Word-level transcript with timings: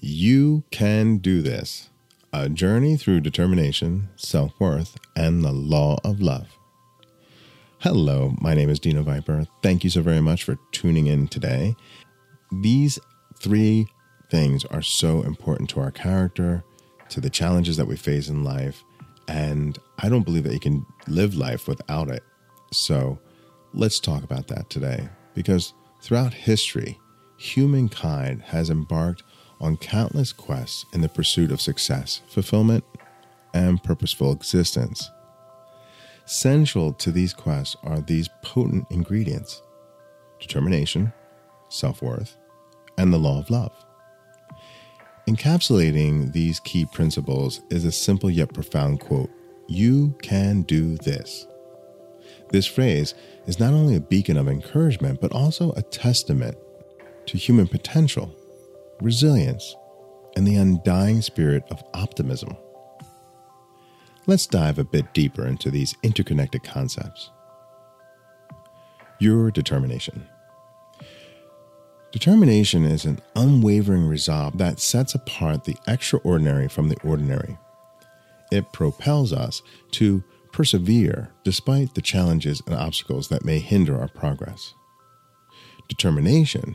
You 0.00 0.62
can 0.70 1.18
do 1.18 1.42
this. 1.42 1.90
A 2.32 2.48
journey 2.48 2.96
through 2.96 3.20
determination, 3.20 4.10
self 4.14 4.52
worth, 4.60 4.96
and 5.16 5.42
the 5.42 5.50
law 5.50 5.98
of 6.04 6.20
love. 6.20 6.56
Hello, 7.80 8.36
my 8.40 8.54
name 8.54 8.70
is 8.70 8.78
Dino 8.78 9.02
Viper. 9.02 9.46
Thank 9.60 9.82
you 9.82 9.90
so 9.90 10.00
very 10.00 10.20
much 10.20 10.44
for 10.44 10.56
tuning 10.70 11.08
in 11.08 11.26
today. 11.26 11.74
These 12.52 13.00
three 13.40 13.88
things 14.30 14.64
are 14.66 14.82
so 14.82 15.22
important 15.22 15.68
to 15.70 15.80
our 15.80 15.90
character, 15.90 16.62
to 17.08 17.20
the 17.20 17.30
challenges 17.30 17.76
that 17.76 17.88
we 17.88 17.96
face 17.96 18.28
in 18.28 18.44
life, 18.44 18.84
and 19.26 19.76
I 19.98 20.08
don't 20.08 20.24
believe 20.24 20.44
that 20.44 20.54
you 20.54 20.60
can 20.60 20.86
live 21.08 21.34
life 21.34 21.66
without 21.66 22.08
it. 22.08 22.22
So 22.72 23.18
let's 23.74 23.98
talk 23.98 24.22
about 24.22 24.46
that 24.46 24.70
today 24.70 25.08
because 25.34 25.72
throughout 26.02 26.34
history, 26.34 27.00
humankind 27.38 28.42
has 28.42 28.68
embarked 28.68 29.22
on 29.60 29.76
countless 29.76 30.32
quests 30.32 30.84
in 30.92 31.00
the 31.00 31.08
pursuit 31.08 31.50
of 31.50 31.60
success, 31.60 32.20
fulfillment, 32.28 32.84
and 33.54 33.82
purposeful 33.82 34.32
existence. 34.32 35.10
Central 36.26 36.92
to 36.92 37.10
these 37.10 37.32
quests 37.32 37.76
are 37.82 38.00
these 38.00 38.28
potent 38.42 38.86
ingredients 38.90 39.62
determination, 40.40 41.12
self 41.68 42.02
worth, 42.02 42.36
and 42.96 43.12
the 43.12 43.18
law 43.18 43.40
of 43.40 43.50
love. 43.50 43.72
Encapsulating 45.26 46.32
these 46.32 46.60
key 46.60 46.84
principles 46.86 47.60
is 47.70 47.84
a 47.84 47.92
simple 47.92 48.30
yet 48.30 48.52
profound 48.52 49.00
quote 49.00 49.30
You 49.68 50.14
can 50.22 50.62
do 50.62 50.96
this. 50.96 51.46
This 52.50 52.66
phrase 52.66 53.14
is 53.46 53.58
not 53.58 53.74
only 53.74 53.96
a 53.96 54.00
beacon 54.00 54.36
of 54.36 54.48
encouragement, 54.48 55.20
but 55.20 55.32
also 55.32 55.72
a 55.72 55.82
testament 55.82 56.56
to 57.28 57.36
human 57.36 57.68
potential, 57.68 58.34
resilience, 59.02 59.76
and 60.34 60.46
the 60.46 60.56
undying 60.56 61.20
spirit 61.20 61.62
of 61.70 61.82
optimism. 61.92 62.56
Let's 64.26 64.46
dive 64.46 64.78
a 64.78 64.84
bit 64.84 65.12
deeper 65.12 65.46
into 65.46 65.70
these 65.70 65.94
interconnected 66.02 66.64
concepts. 66.64 67.30
Your 69.18 69.50
determination. 69.50 70.26
Determination 72.12 72.84
is 72.84 73.04
an 73.04 73.20
unwavering 73.36 74.06
resolve 74.06 74.56
that 74.56 74.80
sets 74.80 75.14
apart 75.14 75.64
the 75.64 75.76
extraordinary 75.86 76.68
from 76.68 76.88
the 76.88 76.96
ordinary. 77.04 77.58
It 78.50 78.72
propels 78.72 79.34
us 79.34 79.60
to 79.92 80.24
persevere 80.50 81.30
despite 81.44 81.94
the 81.94 82.00
challenges 82.00 82.62
and 82.66 82.74
obstacles 82.74 83.28
that 83.28 83.44
may 83.44 83.58
hinder 83.58 84.00
our 84.00 84.08
progress. 84.08 84.72
Determination 85.88 86.74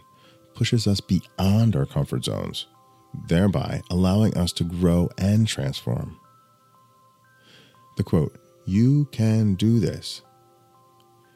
pushes 0.64 0.88
us 0.88 1.02
beyond 1.02 1.76
our 1.76 1.86
comfort 1.86 2.24
zones, 2.24 2.68
thereby 3.28 3.82
allowing 3.90 4.34
us 4.38 4.54
to 4.54 4.64
grow 4.64 5.10
and 5.18 5.46
transform. 5.46 6.18
The 7.98 8.04
quote, 8.06 8.40
You 8.66 9.10
can 9.12 9.56
do 9.56 9.82
this, 9.82 10.22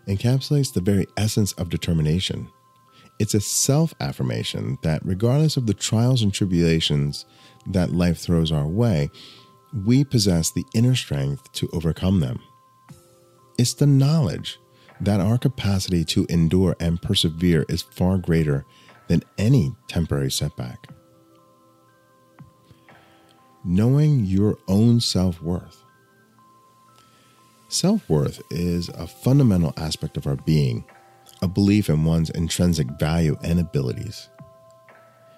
encapsulates 0.07 0.71
the 0.73 0.79
very 0.79 1.07
essence 1.17 1.51
of 1.53 1.67
determination. 1.67 2.47
It's 3.19 3.33
a 3.33 3.41
self 3.41 3.93
affirmation 3.99 4.77
that, 4.81 5.01
regardless 5.03 5.57
of 5.57 5.67
the 5.67 5.73
trials 5.73 6.21
and 6.21 6.33
tribulations 6.33 7.25
that 7.65 7.91
life 7.91 8.19
throws 8.19 8.49
our 8.49 8.65
way, 8.65 9.09
we 9.85 10.05
possess 10.05 10.51
the 10.51 10.65
inner 10.73 10.95
strength 10.95 11.51
to 11.51 11.67
overcome 11.73 12.21
them. 12.21 12.39
It's 13.57 13.73
the 13.73 13.87
knowledge 13.87 14.57
that 15.01 15.19
our 15.19 15.37
capacity 15.37 16.05
to 16.05 16.25
endure 16.29 16.77
and 16.79 17.01
persevere 17.01 17.65
is 17.67 17.81
far 17.81 18.17
greater 18.17 18.65
than 19.07 19.23
any 19.37 19.75
temporary 19.87 20.31
setback. 20.31 20.87
Knowing 23.63 24.25
your 24.25 24.57
own 24.67 24.99
self 24.99 25.41
worth. 25.41 25.83
Self 27.69 28.09
worth 28.09 28.41
is 28.49 28.89
a 28.89 29.07
fundamental 29.07 29.73
aspect 29.75 30.15
of 30.15 30.25
our 30.25 30.37
being, 30.37 30.85
a 31.41 31.47
belief 31.47 31.89
in 31.89 32.05
one's 32.05 32.29
intrinsic 32.29 32.87
value 32.99 33.37
and 33.43 33.59
abilities. 33.59 34.29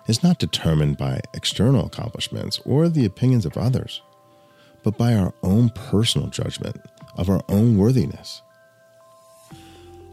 It's 0.07 0.23
not 0.23 0.39
determined 0.39 0.97
by 0.97 1.21
external 1.33 1.85
accomplishments 1.85 2.59
or 2.65 2.89
the 2.89 3.05
opinions 3.05 3.45
of 3.45 3.57
others, 3.57 4.01
but 4.83 4.97
by 4.97 5.15
our 5.15 5.33
own 5.43 5.69
personal 5.69 6.27
judgment 6.29 6.77
of 7.15 7.29
our 7.29 7.41
own 7.49 7.77
worthiness. 7.77 8.41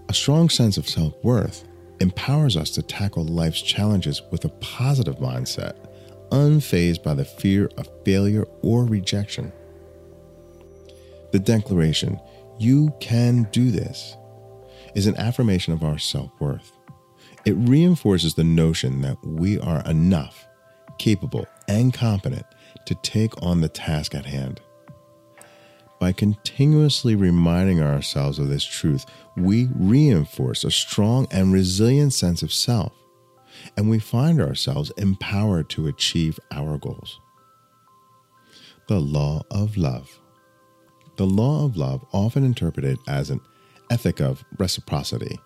A 0.09 0.15
strong 0.15 0.49
sense 0.49 0.77
of 0.77 0.89
self 0.89 1.13
worth 1.23 1.65
empowers 2.01 2.57
us 2.57 2.71
to 2.71 2.83
tackle 2.83 3.25
life's 3.25 3.63
challenges 3.63 4.23
with 4.31 4.45
a 4.45 4.51
positive 4.61 5.17
mindset, 5.17 5.77
unfazed 6.31 7.03
by 7.03 7.15
the 7.15 7.25
fear 7.25 7.71
of 7.77 7.89
failure 8.05 8.47
or 8.63 8.85
rejection. 8.85 9.53
The 11.33 11.39
declaration, 11.39 12.21
You 12.59 12.95
can 13.01 13.49
do 13.53 13.71
this, 13.71 14.17
is 14.95 15.07
an 15.07 15.17
affirmation 15.19 15.73
of 15.73 15.83
our 15.83 15.99
self 15.99 16.31
worth. 16.41 16.73
It 17.45 17.53
reinforces 17.53 18.35
the 18.35 18.45
notion 18.45 19.03
that 19.03 19.19
we 19.25 19.59
are 19.61 19.85
enough, 19.85 20.47
capable, 20.99 21.47
and 21.69 21.93
competent 21.93 22.47
to 22.87 22.95
take 22.97 23.41
on 23.43 23.61
the 23.61 23.69
task 23.69 24.15
at 24.15 24.27
hand. 24.27 24.61
By 25.99 26.13
continuously 26.13 27.15
reminding 27.15 27.81
ourselves 27.81 28.39
of 28.39 28.49
this 28.49 28.65
truth, 28.65 29.07
we 29.37 29.69
reinforce 29.75 30.63
a 30.63 30.71
strong 30.71 31.27
and 31.31 31.53
resilient 31.53 32.13
sense 32.13 32.43
of 32.43 32.53
self, 32.53 32.93
and 33.77 33.89
we 33.89 33.99
find 33.99 34.41
ourselves 34.41 34.93
empowered 34.99 35.71
to 35.71 35.87
achieve 35.87 36.39
our 36.51 36.77
goals. 36.77 37.19
The 38.89 39.01
law 39.01 39.43
of 39.51 39.77
love. 39.77 40.21
The 41.17 41.27
law 41.27 41.65
of 41.65 41.79
love, 41.79 42.05
often 42.13 42.45
interpreted 42.45 42.99
as 43.09 43.31
an 43.31 43.41
ethic 43.91 44.21
of 44.21 44.45
reciprocity, 44.59 45.39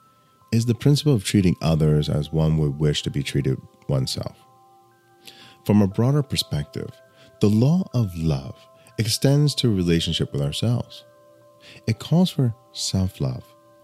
is 0.51 0.67
the 0.67 0.75
principle 0.75 1.15
of 1.15 1.25
treating 1.25 1.57
others 1.63 2.09
as 2.09 2.33
one 2.33 2.59
would 2.59 2.79
wish 2.81 3.03
to 3.03 3.11
be 3.11 3.23
treated 3.23 3.57
oneself. 3.89 4.37
From 5.65 5.81
a 5.81 5.87
broader 5.87 6.25
perspective, 6.25 6.91
the 7.41 7.49
law 7.49 7.89
of 7.95 8.17
love 8.17 8.57
extends 9.01 9.55
to 9.57 9.69
a 9.71 9.75
relationship 9.75 10.31
with 10.33 10.43
ourselves. 10.43 11.05
It 11.87 11.99
calls 11.99 12.31
for 12.31 12.55
self 12.73 13.21
love, 13.21 13.43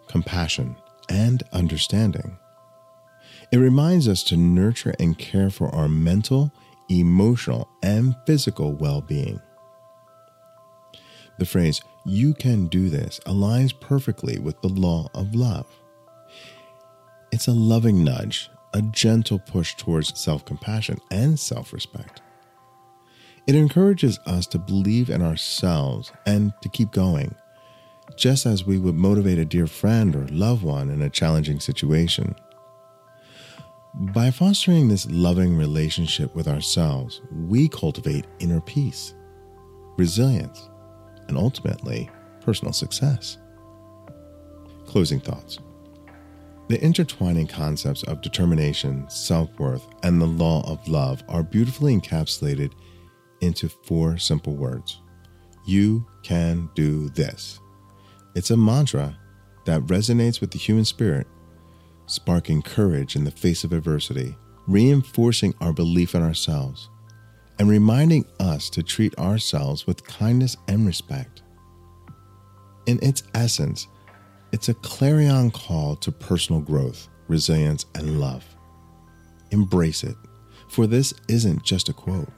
compassion, 0.08 0.76
and 1.08 1.42
understanding. 1.52 2.36
It 3.50 3.56
reminds 3.56 4.08
us 4.08 4.22
to 4.24 4.36
nurture 4.36 4.94
and 5.00 5.18
care 5.18 5.50
for 5.50 5.74
our 5.74 5.88
mental, 5.88 6.52
emotional, 6.90 7.68
and 7.82 8.14
physical 8.26 8.72
well 8.72 9.00
being. 9.00 9.40
The 11.38 11.46
phrase, 11.46 11.80
you 12.04 12.34
can 12.34 12.66
do 12.66 12.88
this, 12.88 13.18
aligns 13.26 13.78
perfectly 13.78 14.38
with 14.38 14.60
the 14.60 14.68
law 14.68 15.08
of 15.14 15.34
love. 15.34 15.66
It's 17.32 17.48
a 17.48 17.52
loving 17.52 18.04
nudge, 18.04 18.50
a 18.74 18.82
gentle 18.82 19.38
push 19.38 19.74
towards 19.76 20.18
self 20.18 20.44
compassion 20.44 20.98
and 21.10 21.38
self 21.38 21.72
respect. 21.72 22.20
It 23.46 23.54
encourages 23.54 24.18
us 24.26 24.46
to 24.48 24.58
believe 24.58 25.08
in 25.08 25.22
ourselves 25.22 26.10
and 26.26 26.52
to 26.62 26.68
keep 26.68 26.90
going, 26.90 27.32
just 28.16 28.44
as 28.44 28.66
we 28.66 28.78
would 28.78 28.96
motivate 28.96 29.38
a 29.38 29.44
dear 29.44 29.68
friend 29.68 30.16
or 30.16 30.26
loved 30.28 30.64
one 30.64 30.90
in 30.90 31.00
a 31.02 31.10
challenging 31.10 31.60
situation. 31.60 32.34
By 33.94 34.32
fostering 34.32 34.88
this 34.88 35.06
loving 35.08 35.56
relationship 35.56 36.34
with 36.34 36.48
ourselves, 36.48 37.22
we 37.30 37.68
cultivate 37.68 38.26
inner 38.40 38.60
peace, 38.60 39.14
resilience, 39.96 40.68
and 41.28 41.38
ultimately 41.38 42.10
personal 42.40 42.72
success. 42.72 43.38
Closing 44.86 45.20
thoughts. 45.20 45.60
The 46.68 46.82
intertwining 46.82 47.46
concepts 47.46 48.02
of 48.02 48.22
determination, 48.22 49.08
self 49.08 49.56
worth, 49.60 49.86
and 50.02 50.20
the 50.20 50.26
law 50.26 50.68
of 50.68 50.86
love 50.88 51.22
are 51.28 51.44
beautifully 51.44 51.96
encapsulated 51.96 52.72
into 53.40 53.68
four 53.68 54.18
simple 54.18 54.54
words 54.54 55.00
You 55.66 56.06
can 56.22 56.70
do 56.74 57.08
this. 57.10 57.60
It's 58.34 58.50
a 58.50 58.56
mantra 58.56 59.18
that 59.64 59.82
resonates 59.82 60.40
with 60.40 60.50
the 60.50 60.58
human 60.58 60.84
spirit, 60.84 61.26
sparking 62.06 62.62
courage 62.62 63.16
in 63.16 63.24
the 63.24 63.30
face 63.30 63.64
of 63.64 63.72
adversity, 63.72 64.36
reinforcing 64.66 65.54
our 65.60 65.72
belief 65.72 66.14
in 66.14 66.22
ourselves, 66.22 66.88
and 67.58 67.68
reminding 67.68 68.24
us 68.38 68.70
to 68.70 68.82
treat 68.82 69.18
ourselves 69.18 69.86
with 69.86 70.06
kindness 70.06 70.56
and 70.68 70.86
respect. 70.86 71.42
In 72.86 72.98
its 73.02 73.24
essence, 73.34 73.88
it's 74.52 74.68
a 74.68 74.74
clarion 74.74 75.50
call 75.50 75.96
to 75.96 76.12
personal 76.12 76.60
growth, 76.60 77.08
resilience, 77.28 77.86
and 77.94 78.20
love. 78.20 78.44
Embrace 79.50 80.04
it, 80.04 80.16
for 80.68 80.86
this 80.86 81.12
isn't 81.28 81.62
just 81.64 81.88
a 81.88 81.92
quote. 81.92 82.28